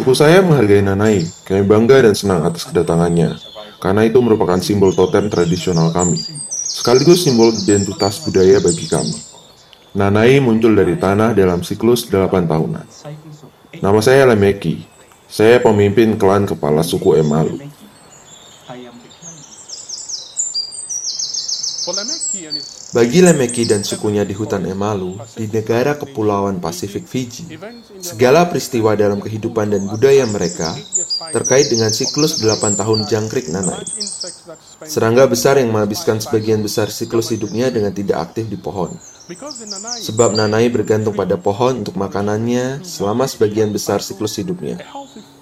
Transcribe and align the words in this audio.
Suku 0.00 0.16
saya 0.16 0.40
menghargai 0.40 0.80
Nanai. 0.80 1.28
Kami 1.44 1.60
bangga 1.68 2.00
dan 2.00 2.16
senang 2.16 2.40
atas 2.40 2.64
kedatangannya, 2.64 3.36
karena 3.84 4.08
itu 4.08 4.16
merupakan 4.24 4.56
simbol 4.56 4.96
totem 4.96 5.28
tradisional 5.28 5.92
kami, 5.92 6.16
sekaligus 6.64 7.28
simbol 7.28 7.52
identitas 7.52 8.24
budaya 8.24 8.64
bagi 8.64 8.88
kami. 8.88 9.12
Nanai 9.92 10.40
muncul 10.40 10.72
dari 10.72 10.96
tanah 10.96 11.36
dalam 11.36 11.60
siklus 11.60 12.08
8 12.08 12.32
tahunan. 12.32 12.86
Nama 13.84 14.00
saya 14.00 14.24
Lemeki. 14.32 14.88
Saya 15.28 15.60
pemimpin 15.60 16.16
klan 16.16 16.48
kepala 16.48 16.80
suku 16.80 17.20
Emalu. 17.20 17.60
Bagi 22.92 23.24
Lemeki 23.24 23.64
dan 23.64 23.80
sukunya 23.80 24.20
di 24.20 24.36
hutan 24.36 24.68
Emalu, 24.68 25.16
di 25.32 25.48
negara 25.48 25.96
kepulauan 25.96 26.60
Pasifik 26.60 27.08
Fiji, 27.08 27.56
segala 28.04 28.44
peristiwa 28.44 28.92
dalam 28.92 29.16
kehidupan 29.16 29.72
dan 29.72 29.88
budaya 29.88 30.28
mereka 30.28 30.76
terkait 31.32 31.72
dengan 31.72 31.88
siklus 31.88 32.44
8 32.44 32.76
tahun 32.76 33.08
jangkrik 33.08 33.48
nanai. 33.48 33.80
Serangga 34.84 35.24
besar 35.24 35.56
yang 35.56 35.72
menghabiskan 35.72 36.20
sebagian 36.20 36.60
besar 36.60 36.92
siklus 36.92 37.32
hidupnya 37.32 37.72
dengan 37.72 37.96
tidak 37.96 38.28
aktif 38.28 38.52
di 38.52 38.60
pohon. 38.60 39.00
Sebab 40.04 40.36
nanai 40.36 40.68
bergantung 40.68 41.16
pada 41.16 41.40
pohon 41.40 41.80
untuk 41.80 41.96
makanannya 41.96 42.84
selama 42.84 43.24
sebagian 43.24 43.72
besar 43.72 44.04
siklus 44.04 44.36
hidupnya. 44.36 44.84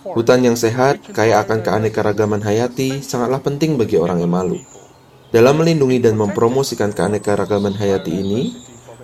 Hutan 0.07 0.46
yang 0.46 0.55
sehat, 0.55 1.02
kaya 1.10 1.43
akan 1.43 1.66
keanekaragaman 1.66 2.46
hayati, 2.46 3.02
sangatlah 3.02 3.43
penting 3.43 3.74
bagi 3.74 3.98
orang 3.98 4.23
Emalu. 4.23 4.77
Dalam 5.28 5.60
melindungi 5.60 6.00
dan 6.00 6.16
mempromosikan 6.16 6.88
keanekaragaman 6.96 7.77
hayati 7.77 8.16
ini, 8.16 8.56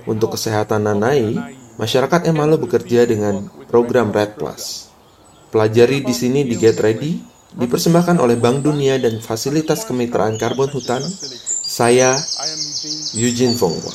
untuk 0.08 0.36
kesehatan 0.36 0.88
nanai, 0.88 1.36
masyarakat 1.76 2.28
Emalu 2.28 2.64
bekerja 2.64 3.04
dengan 3.04 3.48
program 3.68 4.08
Red 4.08 4.40
Plus. 4.40 4.88
Pelajari 5.52 6.00
di 6.00 6.14
sini 6.16 6.48
di 6.48 6.56
Get 6.56 6.80
Ready, 6.80 7.20
dipersembahkan 7.60 8.16
oleh 8.18 8.40
Bank 8.40 8.64
Dunia 8.64 8.96
dan 8.96 9.20
Fasilitas 9.20 9.84
Kemitraan 9.84 10.40
Karbon 10.40 10.72
Hutan. 10.72 11.04
Saya 11.64 12.16
Eugene 13.16 13.56
Fongwa. 13.56 13.92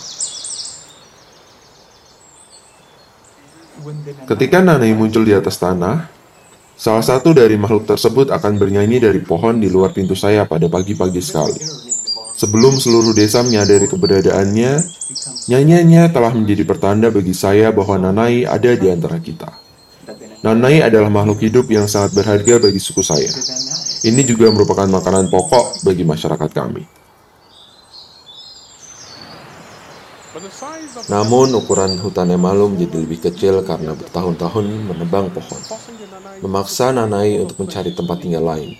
Ketika 4.29 4.61
nanai 4.61 4.93
muncul 4.93 5.25
di 5.25 5.33
atas 5.33 5.57
tanah, 5.57 6.09
salah 6.77 7.05
satu 7.05 7.33
dari 7.33 7.57
makhluk 7.57 7.89
tersebut 7.89 8.29
akan 8.29 8.53
bernyanyi 8.61 9.01
dari 9.01 9.21
pohon 9.21 9.57
di 9.57 9.69
luar 9.69 9.93
pintu 9.97 10.13
saya 10.13 10.45
pada 10.45 10.69
pagi-pagi 10.69 11.21
sekali. 11.21 11.88
Sebelum 12.39 12.79
seluruh 12.79 13.11
desa 13.11 13.43
menyadari 13.43 13.91
keberadaannya, 13.91 14.71
nyanyiannya 15.51 16.07
telah 16.07 16.31
menjadi 16.31 16.63
pertanda 16.63 17.11
bagi 17.11 17.35
saya 17.35 17.67
bahwa 17.75 17.99
Nanai 17.99 18.47
ada 18.47 18.79
di 18.79 18.87
antara 18.87 19.19
kita. 19.19 19.51
Nanai 20.39 20.79
adalah 20.79 21.11
makhluk 21.11 21.43
hidup 21.43 21.67
yang 21.67 21.91
sangat 21.91 22.15
berharga 22.15 22.63
bagi 22.63 22.79
suku 22.79 23.03
saya. 23.03 23.27
Ini 24.07 24.23
juga 24.23 24.47
merupakan 24.55 24.87
makanan 24.87 25.27
pokok 25.27 25.83
bagi 25.83 26.07
masyarakat 26.07 26.47
kami. 26.55 26.87
Namun 31.11 31.51
ukuran 31.59 31.99
hutan 31.99 32.31
Emalu 32.31 32.79
menjadi 32.79 33.03
lebih 33.03 33.19
kecil 33.19 33.67
karena 33.67 33.91
bertahun-tahun 33.91 34.63
menebang 34.87 35.27
pohon, 35.35 35.59
memaksa 36.39 36.95
Nanai 36.95 37.35
untuk 37.43 37.67
mencari 37.67 37.91
tempat 37.91 38.23
tinggal 38.23 38.47
lain. 38.47 38.79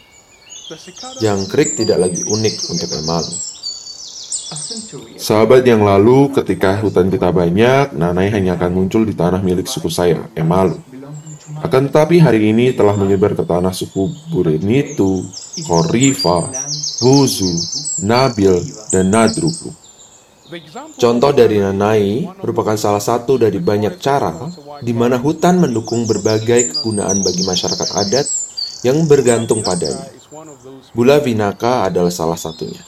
Jangkrik 1.20 1.76
tidak 1.76 2.08
lagi 2.08 2.24
unik 2.24 2.56
untuk 2.72 2.88
Emalu. 2.96 3.49
Sahabat 5.20 5.62
yang 5.62 5.86
lalu, 5.86 6.34
ketika 6.34 6.82
hutan 6.82 7.14
kita 7.14 7.30
banyak, 7.30 7.94
Nanai 7.94 8.34
hanya 8.34 8.58
akan 8.58 8.72
muncul 8.82 9.06
di 9.06 9.14
tanah 9.14 9.46
milik 9.46 9.70
suku 9.70 9.94
saya, 9.94 10.26
Emalu. 10.34 10.82
Akan 11.62 11.90
tetapi 11.90 12.18
hari 12.18 12.50
ini 12.50 12.74
telah 12.74 12.98
menyebar 12.98 13.38
ke 13.38 13.46
tanah 13.46 13.74
suku 13.74 14.10
Burenitu, 14.34 15.22
Korifa, 15.70 16.50
Huzu, 17.02 17.52
Nabil, 18.06 18.58
dan 18.90 19.14
Nadruku. 19.14 19.70
Contoh 20.98 21.30
dari 21.30 21.62
Nanai 21.62 22.26
merupakan 22.42 22.74
salah 22.74 23.02
satu 23.02 23.38
dari 23.38 23.62
banyak 23.62 24.02
cara 24.02 24.34
di 24.82 24.98
mana 24.98 25.22
hutan 25.22 25.62
mendukung 25.62 26.10
berbagai 26.10 26.74
kegunaan 26.74 27.22
bagi 27.22 27.46
masyarakat 27.46 27.90
adat 28.02 28.26
yang 28.82 29.06
bergantung 29.06 29.62
padanya. 29.62 30.10
Bula 30.98 31.22
Vinaka 31.22 31.86
adalah 31.86 32.10
salah 32.10 32.40
satunya. 32.40 32.82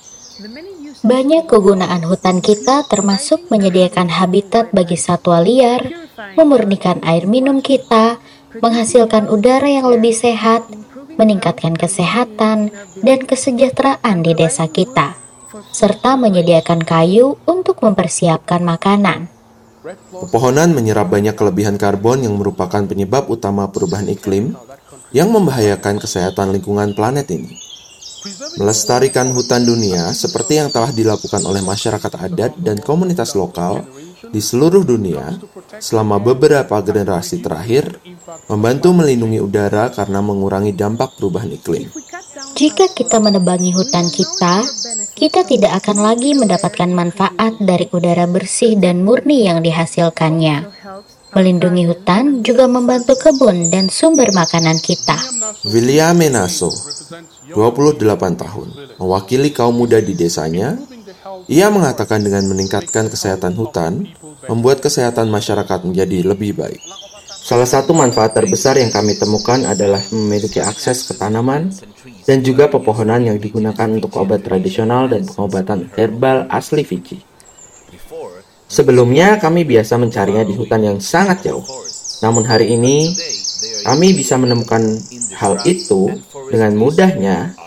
Banyak 1.02 1.50
kegunaan 1.50 2.06
hutan 2.06 2.46
kita 2.46 2.86
termasuk 2.86 3.50
menyediakan 3.50 4.06
habitat 4.06 4.70
bagi 4.70 4.94
satwa 4.94 5.42
liar, 5.42 5.82
memurnikan 6.38 7.02
air 7.02 7.26
minum 7.26 7.58
kita, 7.58 8.22
menghasilkan 8.62 9.26
udara 9.26 9.66
yang 9.66 9.90
lebih 9.90 10.14
sehat, 10.14 10.62
meningkatkan 11.18 11.74
kesehatan 11.74 12.70
dan 13.02 13.20
kesejahteraan 13.26 14.22
di 14.22 14.38
desa 14.38 14.70
kita, 14.70 15.18
serta 15.74 16.22
menyediakan 16.22 16.86
kayu 16.86 17.34
untuk 17.50 17.82
mempersiapkan 17.82 18.62
makanan. 18.62 19.26
Pepohonan 20.14 20.78
menyerap 20.78 21.10
banyak 21.10 21.34
kelebihan 21.34 21.82
karbon 21.82 22.22
yang 22.22 22.38
merupakan 22.38 22.86
penyebab 22.86 23.26
utama 23.26 23.74
perubahan 23.74 24.06
iklim 24.06 24.54
yang 25.10 25.34
membahayakan 25.34 25.98
kesehatan 25.98 26.54
lingkungan 26.54 26.94
planet 26.94 27.26
ini. 27.34 27.71
Melestarikan 28.62 29.34
hutan 29.34 29.66
dunia 29.66 30.14
seperti 30.14 30.62
yang 30.62 30.70
telah 30.70 30.94
dilakukan 30.94 31.42
oleh 31.42 31.66
masyarakat 31.66 32.14
adat 32.22 32.54
dan 32.62 32.78
komunitas 32.78 33.34
lokal 33.34 33.82
di 34.30 34.38
seluruh 34.38 34.86
dunia 34.86 35.42
selama 35.82 36.22
beberapa 36.22 36.78
generasi 36.86 37.42
terakhir 37.42 37.98
membantu 38.46 38.94
melindungi 38.94 39.42
udara 39.42 39.90
karena 39.90 40.22
mengurangi 40.22 40.72
dampak 40.78 41.18
perubahan 41.18 41.50
iklim. 41.50 41.90
Jika 42.54 42.94
kita 42.94 43.18
menebangi 43.18 43.74
hutan 43.74 44.06
kita, 44.14 44.62
kita 45.18 45.42
tidak 45.42 45.82
akan 45.82 45.98
lagi 46.06 46.38
mendapatkan 46.38 46.90
manfaat 46.94 47.58
dari 47.58 47.90
udara 47.90 48.30
bersih 48.30 48.78
dan 48.78 49.02
murni 49.02 49.50
yang 49.50 49.66
dihasilkannya. 49.66 50.70
Melindungi 51.32 51.88
hutan 51.88 52.44
juga 52.44 52.68
membantu 52.68 53.16
kebun 53.16 53.72
dan 53.72 53.88
sumber 53.88 54.36
makanan 54.36 54.84
kita. 54.84 55.16
William 55.64 56.12
Menaso 56.20 56.70
28 57.52 58.02
tahun, 58.40 58.68
mewakili 58.98 59.52
kaum 59.52 59.76
muda 59.76 60.00
di 60.00 60.16
desanya, 60.16 60.80
ia 61.52 61.68
mengatakan 61.68 62.24
dengan 62.24 62.48
meningkatkan 62.48 63.12
kesehatan 63.12 63.54
hutan, 63.60 64.08
membuat 64.48 64.80
kesehatan 64.80 65.28
masyarakat 65.28 65.86
menjadi 65.86 66.32
lebih 66.32 66.58
baik. 66.58 66.82
Salah 67.42 67.66
satu 67.66 67.92
manfaat 67.98 68.38
terbesar 68.38 68.78
yang 68.78 68.94
kami 68.94 69.18
temukan 69.18 69.60
adalah 69.66 70.00
memiliki 70.14 70.62
akses 70.62 71.10
ke 71.10 71.18
tanaman 71.18 71.74
dan 72.24 72.46
juga 72.46 72.70
pepohonan 72.70 73.26
yang 73.26 73.42
digunakan 73.42 73.90
untuk 73.90 74.14
obat 74.22 74.46
tradisional 74.46 75.10
dan 75.10 75.26
pengobatan 75.26 75.90
herbal 75.98 76.46
asli 76.54 76.86
Fiji. 76.86 77.18
Sebelumnya 78.72 79.36
kami 79.42 79.68
biasa 79.68 80.00
mencarinya 80.00 80.48
di 80.48 80.56
hutan 80.56 80.80
yang 80.86 80.98
sangat 81.04 81.44
jauh. 81.50 81.66
Namun 82.24 82.48
hari 82.48 82.72
ini 82.78 83.12
kami 83.84 84.14
bisa 84.16 84.38
menemukan 84.38 84.80
hal 85.42 85.58
itu 85.66 86.22
dengan 86.54 86.78
mudahnya 86.78 87.58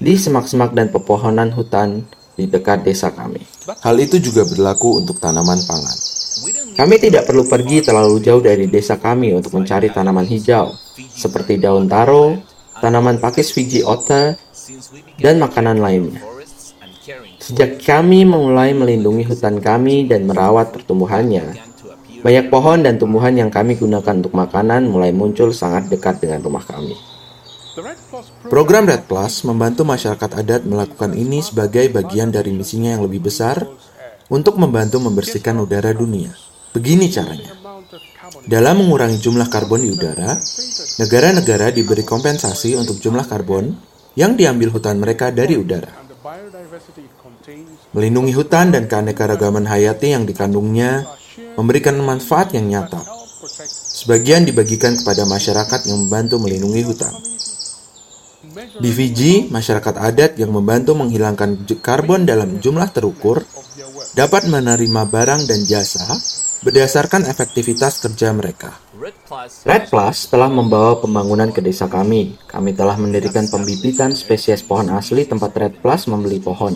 di 0.00 0.16
semak-semak 0.16 0.72
dan 0.72 0.88
pepohonan 0.88 1.52
hutan 1.52 2.08
di 2.32 2.48
dekat 2.48 2.88
desa 2.88 3.12
kami. 3.12 3.44
Hal 3.84 4.00
itu 4.00 4.16
juga 4.16 4.48
berlaku 4.48 5.04
untuk 5.04 5.20
tanaman 5.20 5.60
pangan. 5.68 5.96
Kami 6.78 6.94
tidak 7.02 7.26
perlu 7.26 7.44
pergi 7.44 7.82
terlalu 7.82 8.22
jauh 8.22 8.38
dari 8.38 8.70
desa 8.70 8.96
kami 8.96 9.34
untuk 9.34 9.58
mencari 9.58 9.90
tanaman 9.90 10.24
hijau, 10.24 10.72
seperti 10.96 11.58
daun 11.58 11.90
taro, 11.90 12.38
tanaman 12.78 13.18
pakis 13.18 13.50
Fiji 13.50 13.82
otter, 13.82 14.38
dan 15.18 15.42
makanan 15.42 15.82
lainnya. 15.82 16.22
Sejak 17.42 17.82
kami 17.82 18.22
mulai 18.22 18.70
melindungi 18.70 19.26
hutan 19.26 19.58
kami 19.58 20.06
dan 20.06 20.30
merawat 20.30 20.70
pertumbuhannya, 20.70 21.58
banyak 22.22 22.46
pohon 22.50 22.82
dan 22.86 22.98
tumbuhan 22.98 23.34
yang 23.34 23.50
kami 23.50 23.74
gunakan 23.74 24.14
untuk 24.22 24.34
makanan 24.34 24.86
mulai 24.86 25.10
muncul 25.10 25.50
sangat 25.50 25.90
dekat 25.90 26.22
dengan 26.22 26.42
rumah 26.42 26.62
kami. 26.62 26.94
Program 28.50 28.84
Red 28.90 29.06
Plus 29.06 29.46
membantu 29.46 29.86
masyarakat 29.86 30.30
adat 30.34 30.62
melakukan 30.66 31.14
ini 31.14 31.38
sebagai 31.38 31.86
bagian 31.94 32.34
dari 32.34 32.50
misinya 32.50 32.98
yang 32.98 33.06
lebih 33.06 33.30
besar 33.30 33.62
untuk 34.26 34.58
membantu 34.58 34.98
membersihkan 34.98 35.54
udara 35.62 35.94
dunia. 35.94 36.34
Begini 36.74 37.06
caranya. 37.06 37.54
Dalam 38.44 38.82
mengurangi 38.82 39.22
jumlah 39.22 39.46
karbon 39.46 39.86
di 39.86 39.94
udara, 39.94 40.36
negara-negara 41.00 41.70
diberi 41.72 42.02
kompensasi 42.02 42.74
untuk 42.74 42.98
jumlah 42.98 43.24
karbon 43.24 43.72
yang 44.18 44.34
diambil 44.34 44.74
hutan 44.74 44.98
mereka 44.98 45.30
dari 45.30 45.54
udara. 45.54 45.88
Melindungi 47.94 48.32
hutan 48.36 48.74
dan 48.74 48.90
keanekaragaman 48.90 49.64
hayati 49.64 50.12
yang 50.12 50.28
dikandungnya 50.28 51.06
memberikan 51.56 51.96
manfaat 52.02 52.52
yang 52.52 52.68
nyata. 52.68 53.00
Sebagian 53.70 54.44
dibagikan 54.44 54.98
kepada 54.98 55.24
masyarakat 55.24 55.88
yang 55.88 56.06
membantu 56.06 56.42
melindungi 56.42 56.82
hutan. 56.84 57.37
Di 58.58 58.90
Fiji, 58.90 59.46
masyarakat 59.46 59.94
adat 59.94 60.34
yang 60.34 60.50
membantu 60.50 60.98
menghilangkan 60.98 61.62
karbon 61.78 62.26
dalam 62.26 62.58
jumlah 62.58 62.90
terukur 62.90 63.46
dapat 64.18 64.50
menerima 64.50 65.06
barang 65.06 65.46
dan 65.46 65.62
jasa 65.62 66.02
berdasarkan 66.66 67.30
efektivitas 67.30 68.02
kerja 68.02 68.34
mereka. 68.34 68.74
Red 69.62 69.86
Plus 69.86 70.26
telah 70.26 70.50
membawa 70.50 70.98
pembangunan 70.98 71.54
ke 71.54 71.62
desa 71.62 71.86
kami. 71.86 72.34
Kami 72.50 72.74
telah 72.74 72.98
mendirikan 72.98 73.46
pembibitan 73.46 74.18
spesies 74.18 74.66
pohon 74.66 74.90
asli 74.90 75.22
tempat 75.22 75.54
Red 75.54 75.74
Plus 75.78 76.10
membeli 76.10 76.42
pohon. 76.42 76.74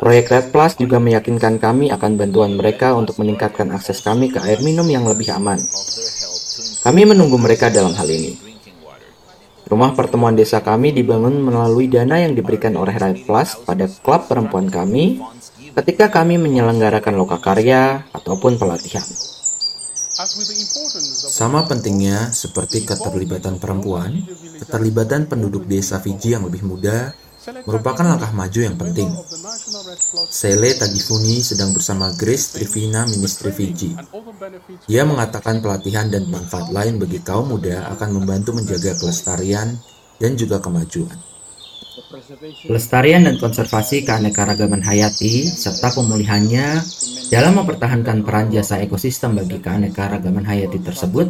Proyek 0.00 0.26
Red 0.32 0.46
Plus 0.48 0.80
juga 0.80 0.96
meyakinkan 0.96 1.60
kami 1.60 1.92
akan 1.92 2.16
bantuan 2.16 2.56
mereka 2.56 2.96
untuk 2.96 3.20
meningkatkan 3.20 3.68
akses 3.76 4.00
kami 4.00 4.32
ke 4.32 4.40
air 4.40 4.64
minum 4.64 4.88
yang 4.88 5.04
lebih 5.04 5.28
aman. 5.28 5.60
Kami 6.80 7.02
menunggu 7.04 7.36
mereka 7.36 7.68
dalam 7.68 7.92
hal 7.92 8.08
ini. 8.08 8.45
Rumah 9.66 9.98
pertemuan 9.98 10.38
desa 10.38 10.62
kami 10.62 10.94
dibangun 10.94 11.42
melalui 11.42 11.90
dana 11.90 12.22
yang 12.22 12.38
diberikan 12.38 12.78
oleh 12.78 12.94
Red 12.94 13.26
Plus 13.26 13.58
pada 13.66 13.90
klub 13.90 14.30
perempuan 14.30 14.70
kami 14.70 15.18
ketika 15.74 16.06
kami 16.06 16.38
menyelenggarakan 16.38 17.18
lokakarya 17.18 18.06
ataupun 18.14 18.62
pelatihan. 18.62 19.02
Sama 21.26 21.66
pentingnya 21.66 22.30
seperti 22.30 22.86
keterlibatan 22.86 23.58
perempuan, 23.58 24.22
keterlibatan 24.62 25.26
penduduk 25.26 25.66
desa 25.66 25.98
Fiji 25.98 26.38
yang 26.38 26.46
lebih 26.46 26.62
muda 26.62 27.12
merupakan 27.66 28.04
langkah 28.04 28.32
maju 28.34 28.60
yang 28.60 28.76
penting. 28.78 29.08
Sele 30.30 30.74
Tagifuni 30.74 31.38
sedang 31.42 31.70
bersama 31.70 32.10
Grace 32.14 32.58
Trivina 32.58 33.06
Ministry 33.06 33.54
Fiji. 33.54 33.90
Dia 34.90 35.06
mengatakan 35.06 35.62
pelatihan 35.62 36.10
dan 36.10 36.26
manfaat 36.26 36.70
lain 36.74 36.98
bagi 36.98 37.22
kaum 37.22 37.54
muda 37.54 37.86
akan 37.94 38.22
membantu 38.22 38.56
menjaga 38.56 38.98
kelestarian 38.98 39.78
dan 40.18 40.32
juga 40.34 40.58
kemajuan. 40.58 41.14
Pelestarian 42.66 43.24
dan 43.24 43.36
konservasi 43.40 44.04
keanekaragaman 44.04 44.84
hayati 44.84 45.48
serta 45.48 45.96
pemulihannya 45.96 46.80
dalam 47.32 47.58
mempertahankan 47.62 48.22
peran 48.22 48.52
jasa 48.52 48.78
ekosistem 48.84 49.34
bagi 49.34 49.58
keanekaragaman 49.58 50.44
hayati 50.44 50.78
tersebut, 50.80 51.26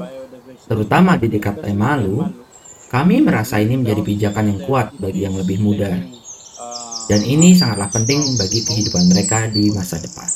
terutama 0.67 1.17
di 1.17 1.31
dekat 1.31 1.63
Taimalu, 1.63 2.46
kami 2.87 3.23
merasa 3.23 3.59
ini 3.59 3.75
menjadi 3.79 4.03
pijakan 4.03 4.45
yang 4.55 4.61
kuat 4.63 4.95
bagi 4.99 5.27
yang 5.27 5.35
lebih 5.35 5.59
muda. 5.59 5.91
Dan 7.07 7.23
ini 7.23 7.55
sangatlah 7.55 7.91
penting 7.91 8.35
bagi 8.35 8.67
kehidupan 8.67 9.07
mereka 9.07 9.47
di 9.47 9.71
masa 9.71 9.99
depan. 10.03 10.27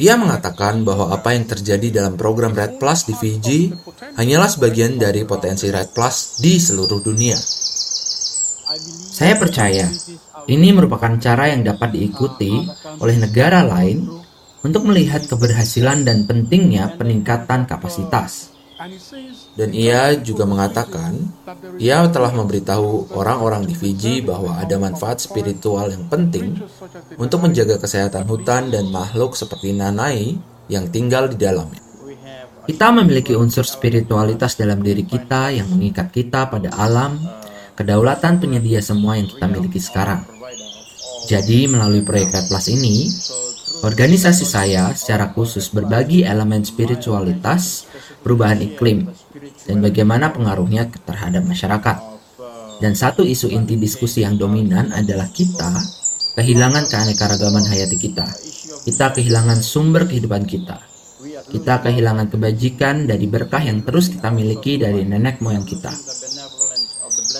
Ia 0.00 0.16
mengatakan 0.16 0.82
bahwa 0.82 1.12
apa 1.12 1.36
yang 1.36 1.44
terjadi 1.44 2.02
dalam 2.02 2.16
program 2.16 2.56
Red 2.56 2.80
Plus 2.80 3.04
di 3.04 3.14
Fiji 3.14 3.70
hanyalah 4.16 4.48
sebagian 4.48 4.96
dari 4.96 5.28
potensi 5.28 5.68
Red 5.68 5.92
Plus 5.92 6.40
di 6.40 6.56
seluruh 6.56 7.00
dunia. 7.04 7.36
Saya 9.12 9.38
percaya 9.38 9.86
ini 10.48 10.68
merupakan 10.74 11.12
cara 11.20 11.52
yang 11.52 11.62
dapat 11.62 11.94
diikuti 11.96 12.52
oleh 12.98 13.16
negara 13.20 13.62
lain 13.62 14.04
untuk 14.64 14.82
melihat 14.88 15.22
keberhasilan 15.28 16.02
dan 16.02 16.26
pentingnya 16.26 16.96
peningkatan 16.98 17.68
kapasitas. 17.70 18.55
Dan 19.56 19.72
ia 19.72 20.12
juga 20.20 20.44
mengatakan, 20.44 21.16
ia 21.80 22.04
telah 22.12 22.28
memberitahu 22.36 23.16
orang-orang 23.16 23.64
di 23.64 23.72
Fiji 23.72 24.20
bahwa 24.20 24.60
ada 24.60 24.76
manfaat 24.76 25.24
spiritual 25.24 25.88
yang 25.88 26.04
penting 26.12 26.60
untuk 27.16 27.40
menjaga 27.40 27.80
kesehatan 27.80 28.28
hutan 28.28 28.68
dan 28.68 28.92
makhluk 28.92 29.32
seperti 29.32 29.72
nanai 29.72 30.36
yang 30.68 30.92
tinggal 30.92 31.24
di 31.24 31.40
dalamnya. 31.40 31.80
Kita 32.66 32.90
memiliki 32.92 33.32
unsur 33.32 33.62
spiritualitas 33.62 34.58
dalam 34.58 34.82
diri 34.82 35.06
kita 35.06 35.54
yang 35.54 35.70
mengikat 35.70 36.10
kita 36.12 36.50
pada 36.50 36.74
alam 36.74 37.16
kedaulatan 37.78 38.42
penyedia 38.42 38.82
semua 38.84 39.16
yang 39.16 39.30
kita 39.30 39.46
miliki 39.46 39.80
sekarang. 39.80 40.26
Jadi, 41.30 41.70
melalui 41.70 42.02
proyek 42.02 42.34
Red 42.34 42.48
ini, 42.70 43.06
organisasi 43.84 44.44
saya 44.46 44.92
secara 44.96 45.32
khusus 45.34 45.68
berbagi 45.72 46.24
elemen 46.24 46.64
spiritualitas, 46.64 47.88
perubahan 48.24 48.62
iklim, 48.62 49.10
dan 49.68 49.82
bagaimana 49.82 50.32
pengaruhnya 50.32 50.88
terhadap 51.04 51.44
masyarakat. 51.44 51.96
Dan 52.76 52.92
satu 52.92 53.24
isu 53.24 53.48
inti 53.48 53.80
diskusi 53.80 54.20
yang 54.20 54.36
dominan 54.36 54.92
adalah 54.92 55.32
kita 55.32 55.72
kehilangan 56.36 56.84
keanekaragaman 56.92 57.64
hayati 57.64 57.96
kita. 57.96 58.28
Kita 58.84 59.16
kehilangan 59.16 59.64
sumber 59.64 60.04
kehidupan 60.04 60.44
kita. 60.44 60.76
Kita 61.46 61.80
kehilangan 61.80 62.28
kebajikan 62.28 63.08
dari 63.08 63.24
berkah 63.24 63.64
yang 63.64 63.80
terus 63.82 64.12
kita 64.12 64.28
miliki 64.28 64.76
dari 64.76 65.02
nenek 65.08 65.40
moyang 65.40 65.64
kita. 65.64 65.90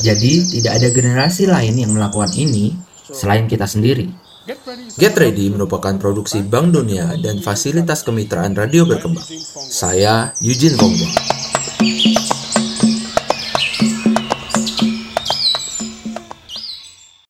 Jadi, 0.00 0.32
tidak 0.58 0.72
ada 0.82 0.88
generasi 0.90 1.44
lain 1.46 1.74
yang 1.76 1.92
melakukan 1.92 2.32
ini 2.34 2.72
selain 3.12 3.44
kita 3.46 3.68
sendiri. 3.68 4.25
Get 4.46 5.18
Ready 5.18 5.50
merupakan 5.50 5.98
produksi 5.98 6.38
Bank 6.38 6.70
Dunia 6.70 7.18
dan 7.18 7.42
fasilitas 7.42 8.06
kemitraan 8.06 8.54
radio 8.54 8.86
berkembang. 8.86 9.26
Saya 9.66 10.38
Eugene 10.38 10.78
Kongwa. 10.78 11.25